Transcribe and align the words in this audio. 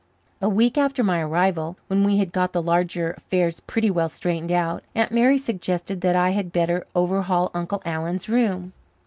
A 0.41 0.49
week 0.49 0.79
after 0.79 1.03
my 1.03 1.19
arrival, 1.21 1.77
when 1.85 2.03
we 2.03 2.17
had 2.17 2.31
got 2.33 2.53
the 2.53 2.61
larger 2.63 3.11
affairs 3.11 3.59
pretty 3.59 3.91
well 3.91 4.09
straightened 4.09 4.51
out, 4.51 4.81
Aunt 4.95 5.11
Mary 5.11 5.37
suggested 5.37 6.01
that 6.01 6.15
I 6.15 6.31
had 6.31 6.51
better 6.51 6.87
overhaul 6.95 7.51
Uncle 7.53 7.83
Alan's 7.85 8.27
room. 8.27 8.73